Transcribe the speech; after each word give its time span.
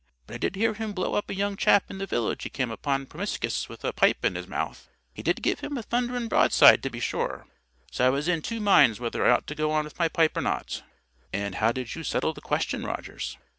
But 0.25 0.33
I 0.33 0.37
did 0.39 0.55
hear 0.55 0.73
him 0.73 0.93
blow 0.93 1.13
up 1.13 1.29
a 1.29 1.35
young 1.35 1.55
chap 1.55 1.83
i' 1.87 1.93
the 1.93 2.07
village 2.07 2.41
he 2.41 2.49
come 2.49 2.71
upon 2.71 3.05
promiscus 3.05 3.69
with 3.69 3.85
a 3.85 3.93
pipe 3.93 4.25
in 4.25 4.33
his 4.33 4.47
mouth. 4.47 4.89
He 5.13 5.21
did 5.21 5.43
give 5.43 5.59
him 5.59 5.77
a 5.77 5.83
thunderin' 5.83 6.27
broadside, 6.27 6.81
to 6.81 6.89
be 6.89 6.99
sure! 6.99 7.45
So 7.91 8.07
I 8.07 8.09
was 8.09 8.27
in 8.27 8.41
two 8.41 8.59
minds 8.59 8.99
whether 8.99 9.23
I 9.23 9.29
ought 9.29 9.45
to 9.45 9.53
go 9.53 9.69
on 9.69 9.83
with 9.83 9.99
my 9.99 10.07
pipe 10.07 10.35
or 10.35 10.41
not." 10.41 10.81
"And 11.31 11.53
how 11.53 11.71
did 11.71 11.93
you 11.93 12.03
settle 12.03 12.33
the 12.33 12.41
question, 12.41 12.83
Rogers?" 12.83 13.37